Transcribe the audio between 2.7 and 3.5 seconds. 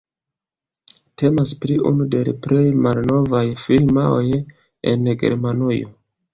malnovaj